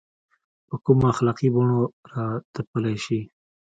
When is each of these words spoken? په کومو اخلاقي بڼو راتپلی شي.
په 0.67 0.75
کومو 0.85 1.05
اخلاقي 1.13 1.47
بڼو 1.55 1.81
راتپلی 2.13 2.95
شي. 3.05 3.19